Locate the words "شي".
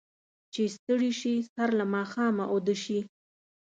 1.19-1.33, 2.83-2.99